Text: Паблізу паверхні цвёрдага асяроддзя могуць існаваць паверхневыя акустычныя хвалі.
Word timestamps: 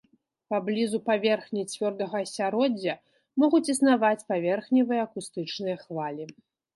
Паблізу 0.51 0.99
паверхні 1.09 1.65
цвёрдага 1.73 2.17
асяроддзя 2.27 2.95
могуць 3.43 3.63
існаваць 3.73 4.25
паверхневыя 4.31 5.01
акустычныя 5.09 5.75
хвалі. 5.83 6.25